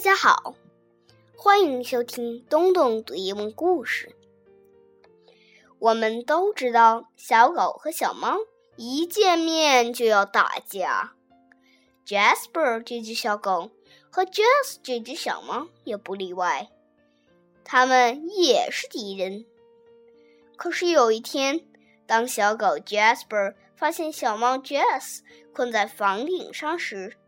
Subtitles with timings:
[0.00, 0.54] 大家好，
[1.36, 4.16] 欢迎收听东东读英文故事。
[5.78, 8.38] 我们都知道，小狗和小猫
[8.76, 11.12] 一见面就要打架。
[12.06, 13.70] Jasper 这只小狗
[14.08, 16.70] 和 Jess 这只小猫也不例外，
[17.62, 19.44] 他们也是敌人。
[20.56, 21.60] 可是有一天，
[22.06, 25.18] 当小狗 Jasper 发现小猫 Jess
[25.52, 27.18] 困在房顶上时，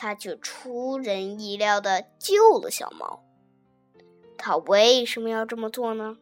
[0.00, 3.22] 他就出人意料的救了小猫。
[4.38, 6.18] 他为什么要这么做呢？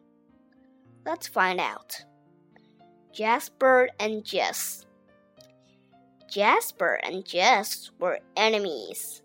[1.03, 2.05] Let's find out.
[3.13, 4.83] Jasper and Jess.
[6.27, 9.21] Jasper and Jess were enemies.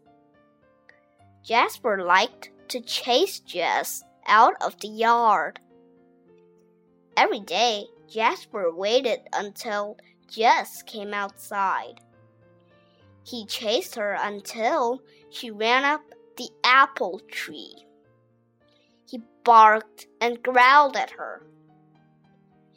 [1.43, 5.57] Jasper liked to chase Jess out of the yard.
[7.17, 9.97] Every day, Jasper waited until
[10.29, 12.01] Jess came outside.
[13.26, 16.02] He chased her until she ran up
[16.38, 17.74] the apple tree.
[19.10, 21.42] He barked and growled at her.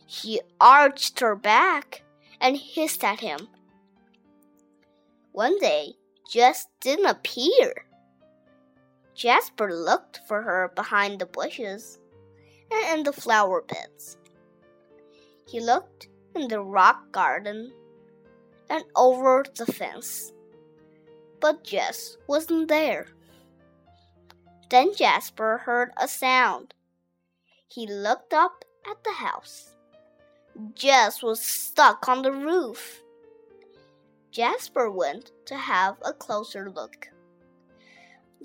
[0.07, 2.03] He arched her back
[2.41, 3.49] and hissed at him.
[5.33, 5.97] One day,
[6.31, 7.85] Jess didn't appear.
[9.15, 11.99] Jasper looked for her behind the bushes
[12.71, 14.17] and in the flower beds.
[15.47, 17.73] He looked in the rock garden
[18.71, 20.33] and over the fence.
[21.41, 23.07] But Jess wasn't there.
[24.71, 26.75] Then Jasper heard a sound.
[27.69, 29.75] He looked up at the house.
[30.75, 33.03] Jess was stuck on the roof.
[34.31, 37.09] Jasper went to have a closer look.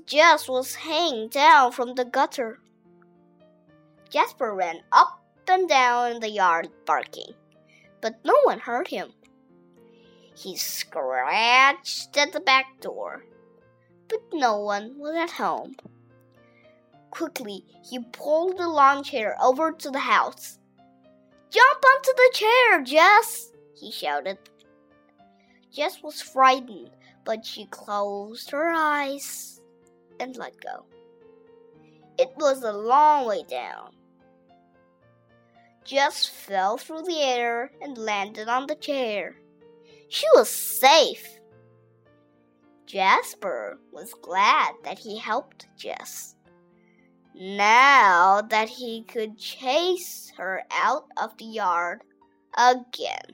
[0.06, 2.60] Jess was hanging down from the gutter.
[4.10, 7.34] Jasper ran up and down in the yard barking,
[8.02, 9.12] but no one heard him.
[10.36, 13.24] He scratched at the back door,
[14.08, 15.76] but no one was at home.
[17.12, 20.58] Quickly, he pulled the lawn chair over to the house.
[21.52, 23.52] Jump onto the chair, Jess!
[23.76, 24.40] he shouted.
[25.72, 26.90] Jess was frightened,
[27.24, 29.62] but she closed her eyes
[30.20, 30.86] and let go.
[32.18, 33.92] It was a long way down.
[35.84, 39.36] Jess fell through the air and landed on the chair.
[40.14, 41.28] She was safe.
[42.86, 46.36] Jasper was glad that he helped Jess.
[47.34, 52.04] Now that he could chase her out of the yard
[52.56, 53.34] again.